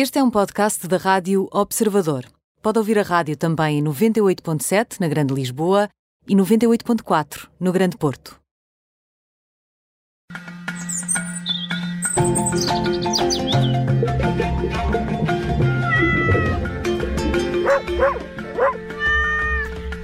[0.00, 2.24] Este é um podcast da Rádio Observador.
[2.62, 5.88] Pode ouvir a rádio também em 98.7 na Grande Lisboa
[6.24, 8.38] e 98.4 no Grande Porto.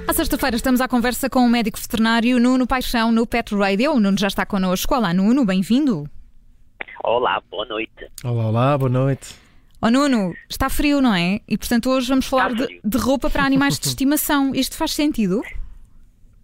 [0.05, 3.93] À sexta-feira estamos à conversa com o médico veterinário Nuno Paixão no Pet Radio.
[3.93, 4.93] O Nuno já está connosco.
[4.93, 6.03] Olá, Nuno, bem-vindo.
[7.01, 8.11] Olá, boa noite.
[8.25, 9.44] Olá, olá, boa noite.
[9.85, 11.41] Oh, Nuno, está frio, não é?
[11.47, 14.51] E portanto hoje vamos falar de, de roupa para animais de estimação.
[14.55, 15.43] Isto faz sentido?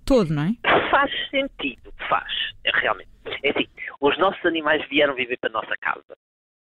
[0.06, 0.92] Todo, não é?
[0.92, 2.32] Faz sentido, faz,
[2.64, 3.10] é, realmente.
[3.42, 3.68] É assim,
[4.00, 6.16] os nossos animais vieram viver para a nossa casa.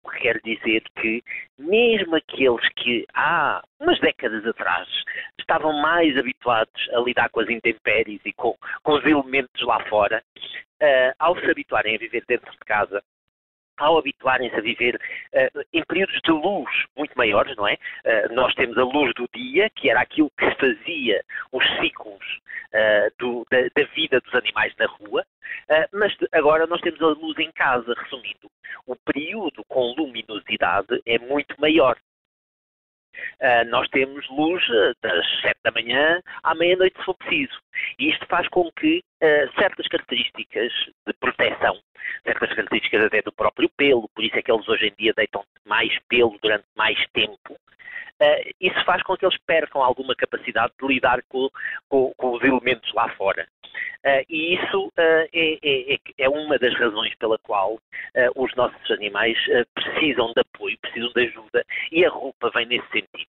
[0.04, 1.24] O que quer dizer que,
[1.58, 4.86] mesmo aqueles que há umas décadas atrás
[5.40, 10.22] estavam mais habituados a lidar com as intempéries e com, com os elementos lá fora,
[10.36, 13.02] uh, ao se habituarem a viver dentro de casa,
[13.80, 17.74] ao habituarem-se a viver uh, em períodos de luz muito maiores, não é?
[17.74, 22.24] Uh, nós temos a luz do dia, que era aquilo que fazia os ciclos
[22.72, 25.24] uh, do, da, da, vida dos animais na rua,
[25.92, 28.50] mas agora nós temos a luz em casa, resumindo.
[28.86, 31.96] O período com luminosidade é muito maior.
[33.40, 37.58] Uh, nós temos luz uh, das 7 da manhã à meia-noite, se for preciso.
[37.98, 40.72] E isto faz com que uh, certas características
[41.06, 41.78] de proteção,
[42.24, 45.44] certas características até do próprio pelo, por isso é que eles hoje em dia deitam
[45.64, 47.56] mais pelo durante mais tempo,
[48.20, 51.48] Uh, isso faz com que eles percam alguma capacidade de lidar com,
[51.88, 53.48] com, com os elementos lá fora.
[54.04, 57.78] Uh, e isso uh, é, é, é, uma das razões pela qual
[58.34, 59.38] os nossos animais
[59.74, 63.30] precisam de apoio, precisam de ajuda, e a roupa vem nesse sentido.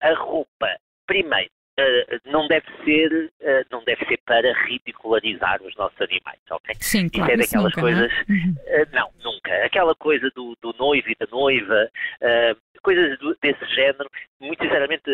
[0.00, 0.76] A roupa,
[1.06, 6.74] primeiro, Uh, não deve ser uh, não deve ser para ridicularizar os nossos animais, ok?
[6.80, 8.82] Sim, claro, isso é daquelas nunca, coisas não, é?
[8.82, 9.64] uh, não, nunca.
[9.64, 11.88] Aquela coisa do, do noivo e da noiva,
[12.82, 14.10] coisas do, desse género.
[14.40, 15.04] Muito sinceramente,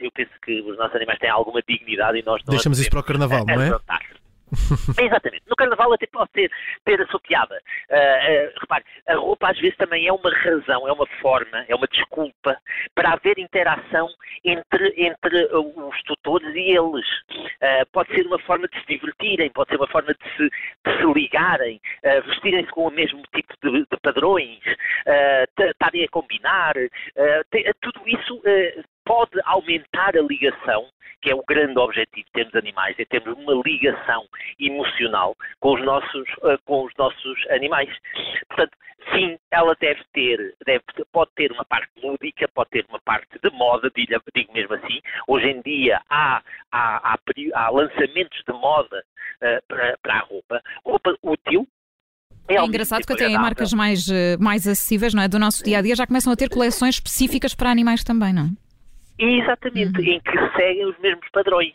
[0.00, 3.00] eu penso que os nossos animais têm alguma dignidade e nós não deixamos isso para
[3.00, 3.68] o carnaval, não é?
[5.02, 5.41] Exatamente.
[5.52, 6.50] No carnaval até pode ter,
[6.82, 7.60] ter a sua piada.
[7.90, 11.74] Uh, uh, repare, a roupa às vezes também é uma razão, é uma forma, é
[11.74, 12.56] uma desculpa
[12.94, 14.08] para haver interação
[14.42, 17.06] entre, entre os tutores e eles.
[17.60, 20.96] Uh, pode ser uma forma de se divertirem, pode ser uma forma de se, de
[20.96, 21.78] se ligarem,
[22.24, 24.58] vestirem-se com o mesmo tipo de, de padrões,
[25.58, 26.72] estarem a combinar.
[27.82, 28.40] tudo isso
[29.04, 30.86] pode aumentar a ligação,
[31.22, 34.26] que é o grande objetivo de termos animais, é termos uma ligação
[34.58, 37.88] emocional com os nossos, uh, com os nossos animais.
[38.48, 38.76] Portanto,
[39.14, 43.50] sim, ela deve ter, deve, pode ter uma parte lúdica, pode ter uma parte de
[43.50, 45.00] moda, digo, digo mesmo assim.
[45.28, 47.18] Hoje em dia há, há, há,
[47.54, 49.04] há lançamentos de moda
[49.42, 51.66] uh, para, para a roupa, roupa útil,
[52.48, 55.62] é, é engraçado que até em marcas mais, eh, mais acessíveis não é, do nosso
[55.62, 58.61] dia a dia já começam a ter coleções específicas para animais também, não é?
[59.22, 60.04] Exatamente, uhum.
[60.04, 61.74] em que seguem os mesmos padrões.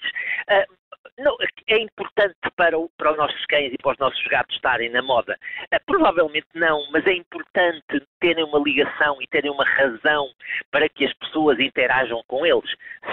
[0.50, 0.78] Uh,
[1.18, 1.36] não,
[1.68, 5.02] é importante para, o, para os nossos cães e para os nossos gatos estarem na
[5.02, 5.38] moda?
[5.74, 10.28] Uh, provavelmente não, mas é importante terem uma ligação e terem uma razão
[10.72, 12.70] para que as pessoas interajam com eles?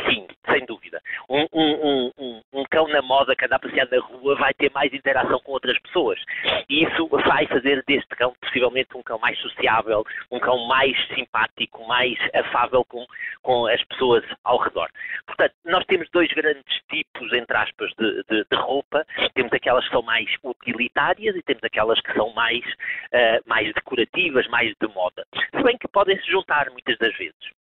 [0.09, 1.01] Sim, sem dúvida.
[1.31, 2.41] Um, um, um,
[2.85, 5.79] cão na moda que anda a passear na rua vai ter mais interação com outras
[5.81, 6.21] pessoas.
[6.69, 11.87] E isso vai fazer deste cão possivelmente um cão mais sociável, um cão mais simpático,
[11.87, 13.05] mais afável com,
[13.43, 14.89] com as pessoas ao redor.
[15.27, 19.07] Portanto, nós temos dois grandes tipos, entre aspas, de, de, de roupa.
[19.35, 24.47] Temos aquelas que são mais utilitárias e temos aquelas que são mais, uh, mais decorativas,
[24.49, 25.25] mais de moda.
[25.55, 27.64] Se bem que podem se juntar muitas das vezes.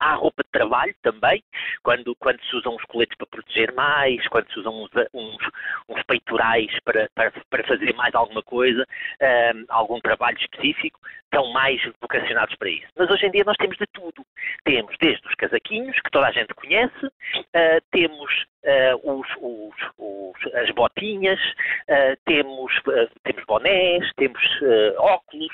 [0.00, 1.42] Há roupa de trabalho também,
[1.82, 5.50] quando, quando se usam os coletes para proteger mais, quando se usam uns, uns,
[5.88, 8.86] uns peitorais para, para, para, fazer mais alguma coisa,
[9.54, 12.86] um, algum trabalho específico, estão mais vocacionados para isso.
[12.96, 14.24] Mas hoje em dia nós temos de tudo.
[14.64, 18.46] Temos desde os casaquinhos, que toda a gente conhece, uh, temos
[19.02, 21.40] os, os, os, as botinhas,
[21.88, 22.72] uh, temos,
[23.22, 24.42] temos bonés, temos
[24.98, 25.52] óculos,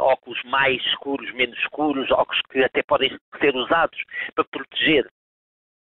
[0.00, 3.98] óculos mais escuros, menos escuros, óculos que até podem ser usados
[4.34, 5.06] para proteger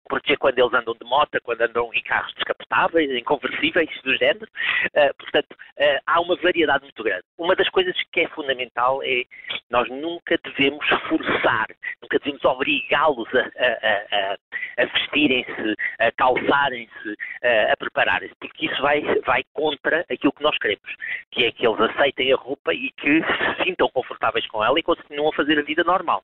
[0.07, 4.47] proteger quando eles andam de moto, quando andam em carros descapotáveis, em conversíveis do género.
[4.87, 7.25] Uh, portanto, uh, há uma variedade muito grande.
[7.39, 9.25] Uma das coisas que é fundamental é
[9.71, 11.67] nós nunca devemos forçar,
[12.01, 14.37] nunca devemos obrigá-los a, a, a,
[14.83, 17.17] a vestirem-se, a calçarem-se,
[17.73, 20.89] a prepararem-se, porque isso vai, vai contra aquilo que nós queremos,
[21.33, 24.83] que é que eles aceitem a roupa e que se sintam confortáveis com ela e
[24.83, 26.23] continuam a fazer a vida normal.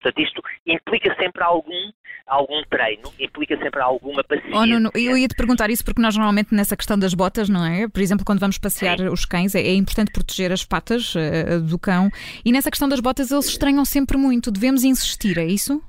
[0.00, 1.90] Portanto, isto implica sempre algum,
[2.26, 4.56] algum treino, implica sempre alguma paciência.
[4.56, 7.64] Oh, Nuno, eu ia te perguntar isso porque nós normalmente nessa questão das botas, não
[7.64, 7.88] é?
[7.88, 9.08] Por exemplo, quando vamos passear Sim.
[9.08, 12.10] os cães, é, é, importante proteger as patas uh, do cão
[12.44, 14.50] e nessa questão das botas eles estranham sempre muito.
[14.50, 15.82] Devemos insistir, é isso?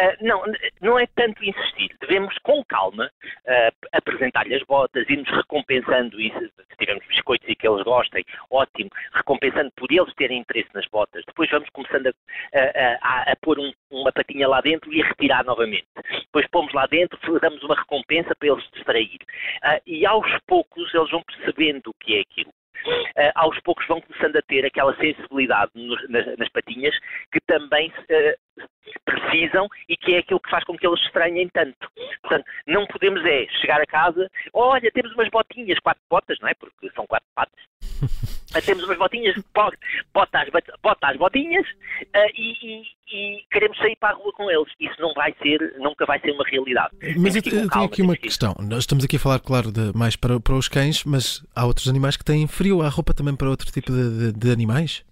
[0.00, 0.42] Uh, não,
[0.80, 1.94] não é tanto insistir.
[2.00, 3.10] Devemos, com calma,
[3.46, 6.38] uh, apresentar-lhe as botas, irmos recompensando isso.
[6.70, 8.90] Se tivermos biscoitos e que eles gostem, ótimo.
[9.12, 11.24] Recompensando por eles terem interesse nas botas.
[11.26, 12.12] Depois vamos começando a,
[12.58, 15.86] a, a, a pôr um, uma patinha lá dentro e a retirar novamente.
[16.10, 19.18] Depois pomos lá dentro, damos uma recompensa para eles distrair.
[19.62, 22.52] Uh, e aos poucos eles vão percebendo o que é aquilo.
[22.86, 26.96] Uh, aos poucos vão começando a ter aquela sensibilidade nas, nas, patinhas
[27.30, 28.68] que também uh,
[29.12, 31.90] precisam e que é aquilo que faz com que eles estranhem tanto.
[32.22, 36.54] Portanto, não podemos é chegar a casa, olha, temos umas botinhas, quatro botas, não é?
[36.54, 37.60] Porque são quatro patas.
[38.64, 40.48] temos umas botinhas, bota as,
[40.82, 44.68] bota as botinhas uh, e, e, e, queremos sair para a rua com eles.
[44.80, 46.90] Isso não vai ser, nunca vai ser uma realidade.
[47.16, 48.54] Mas eu, eu tenho aqui uma questão.
[48.60, 51.88] Nós estamos aqui a falar, claro, de, mais para, para os cães, mas há outros
[51.88, 52.82] animais que têm frio.
[52.82, 55.04] Há roupa também para outro tipo de, de, de animais?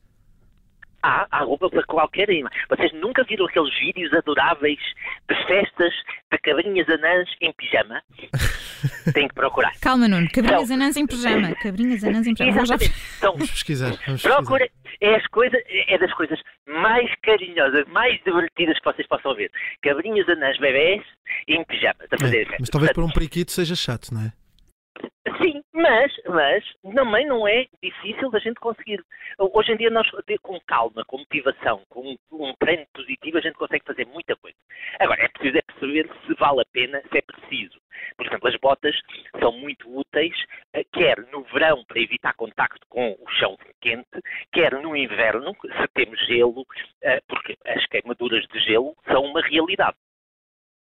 [1.02, 2.52] Há, há roupa para qualquer animal.
[2.68, 4.78] Vocês nunca viram aqueles vídeos adoráveis
[5.28, 5.94] de festas
[6.30, 8.02] de cabrinhas anãs em pijama?
[9.12, 9.72] Tem que procurar.
[9.80, 10.28] Calma, Nuno.
[10.30, 11.54] Cabrinhas então, anãs em pijama.
[11.56, 12.62] Cabrinhas anãs em pijama.
[12.62, 12.94] Exatamente.
[13.18, 13.92] Então, vamos pesquisar.
[14.06, 14.68] Vamos procura.
[15.00, 19.50] É, as coisas, é das coisas mais carinhosas, mais divertidas que vocês possam ver.
[19.82, 21.02] Cabrinhas anãs bebés
[21.46, 22.04] em pijama.
[22.10, 24.32] A fazer é, mas talvez para um periquito seja chato, não é?
[25.40, 26.64] Sim, mas, mas
[26.94, 29.02] também não é difícil da gente conseguir.
[29.38, 30.10] Hoje em dia, nós,
[30.42, 34.56] com calma, com motivação, com um, treino positivo, a gente consegue fazer muita coisa.
[34.98, 37.78] Agora, é preciso é perceber se vale a pena, se é preciso.
[38.16, 38.96] Por exemplo, as botas
[39.40, 40.36] são muito úteis,
[40.72, 44.20] eh, quer no verão para evitar contacto com o chão quente,
[44.52, 46.66] quer no inverno, se temos gelo,
[47.02, 49.96] eh, porque as queimaduras de gelo são uma realidade.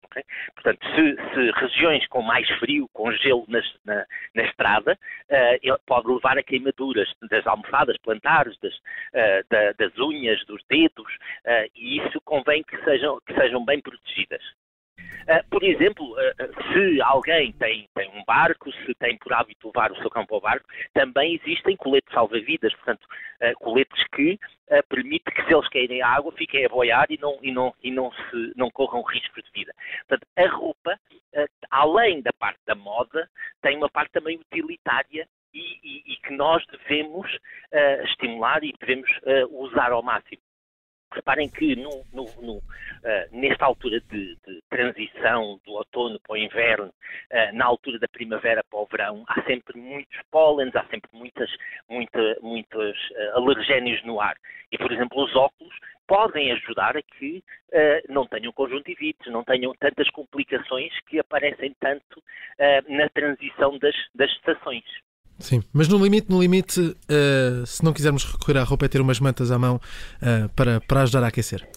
[0.07, 0.25] Okay?
[0.55, 4.05] Portanto, se, se, regiões com mais frio, com gelo nas, na,
[4.35, 4.99] na, estrada,
[5.31, 11.13] uh, pode levar a queimaduras das almofadas plantares, das, uh, da, das unhas, dos dedos,
[11.47, 14.43] uh, e isso convém que sejam, que sejam bem protegidas.
[15.23, 19.93] Uh, por exemplo, uh, se alguém tem, tem, um barco, se tem por hábito levar
[19.93, 24.39] o seu cão para o barco, também existem coletes salva-vidas, portanto, uh, coletes que
[24.89, 27.91] permitem que se eles caírem à água fiquem a boiar e não, e não, e
[27.91, 29.75] não, se, não corram riscos de vida.
[30.09, 30.99] Portanto, a roupa,
[31.71, 33.29] além da parte da moda,
[33.61, 37.31] tem uma parte também utilitária e, e, e que nós devemos
[38.05, 39.11] estimular e devemos
[39.51, 40.41] usar ao máximo.
[41.15, 42.63] Reparem que no, no, no, uh,
[43.31, 48.65] nesta altura de, de, transição do outono para o inverno, uh, na altura da primavera
[48.65, 51.51] para o verão, há sempre muitos pólenes, há sempre muitas,
[51.89, 54.37] muita, muitos uh, alergénios no ar.
[54.71, 55.75] E, por exemplo, os óculos
[56.07, 57.43] podem ajudar a que
[58.09, 62.23] não tenham conjuntivites, não tenham tantas complicações que aparecem tanto
[62.89, 64.85] na transição das, das estações.
[65.43, 69.01] Sim, mas no limite, no limite, uh, se não quisermos recorrer à roupa, é ter
[69.01, 71.69] umas mantas à mão uh, para, para ajudar a aquecer.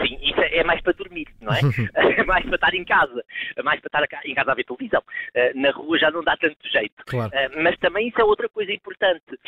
[0.00, 1.60] Sim, isso é mais para dormir, não é?
[2.18, 3.22] é mais para estar em casa,
[3.56, 5.02] é mais para estar em casa a ver televisão.
[5.34, 6.94] Uh, na rua já não dá tanto jeito.
[7.06, 7.30] Claro.
[7.62, 9.38] mas também isso é outra coisa importante,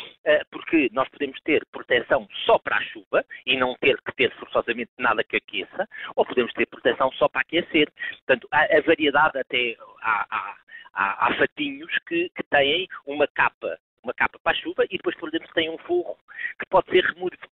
[0.51, 4.91] porque nós podemos ter proteção só para a chuva e não ter que ter forçosamente
[4.99, 7.91] nada que aqueça, ou podemos ter proteção só para aquecer.
[8.25, 10.55] Portanto, a, a variedade até há, há
[10.93, 15.15] há, há fatinhos que, que têm uma capa uma capa para a chuva e depois
[15.17, 16.17] por dentro tem um forro
[16.57, 17.03] que pode ser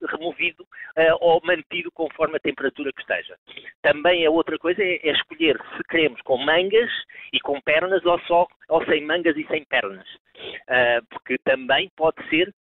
[0.09, 3.37] removido uh, ou mantido conforme a temperatura que esteja.
[3.81, 6.89] Também a outra coisa é, é, escolher se queremos com mangas
[7.33, 12.27] e com pernas ou só ou sem mangas e sem pernas, uh, porque também pode
[12.29, 12.53] ser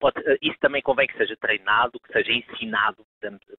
[0.00, 3.04] Pode, uh, isso também convém que seja treinado, que seja ensinado,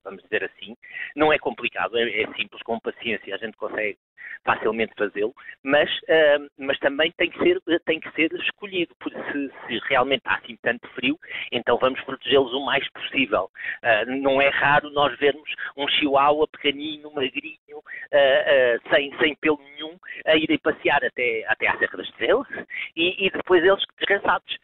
[0.05, 0.73] vamos dizer assim.
[1.13, 3.97] Não é complicado, é, é simples, com paciência a gente consegue
[4.43, 5.33] facilmente fazê-lo,
[5.63, 10.23] mas, uh, mas também tem que ser, tem que ser escolhido, porque se, se realmente
[10.25, 11.19] há assim tanto frio,
[11.51, 13.49] então vamos protegê-los o mais possível.
[13.83, 19.97] Uh, não é raro nós vermos um chihuahua pequenino, magrinho, uh, sem, sem pelo nenhum,
[20.25, 22.47] a irem passear até, até à Serra das Estrelas
[22.95, 24.57] e, e depois eles descansados.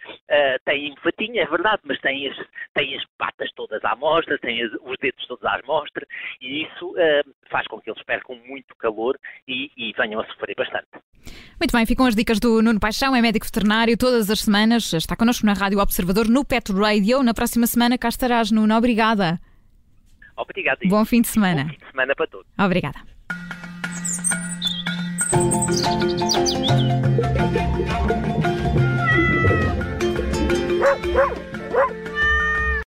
[0.66, 2.38] têm fatinha, é verdade, mas têm as,
[2.74, 6.06] têm as patas todas à mostra, têm as, os dedos todos à mostra
[6.42, 6.94] e isso
[7.50, 10.88] faz com que eles percam muito calor e, e, venham a sofrer bastante.
[11.60, 15.16] Muito bem, ficam as dicas do Nuno Paixão, é médico veterinário, todas as semanas está
[15.16, 17.24] connosco na Rádio Observador, no Pet Radio.
[17.24, 18.76] Na próxima semana cá estarás, Nuno.
[18.76, 19.40] Obrigada.
[20.38, 20.80] Obrigado.
[20.88, 21.64] Bom fim de semana.
[21.64, 22.48] Bom fim de semana para todos.
[22.58, 23.00] Obrigada.
[31.76, 32.06] Woo!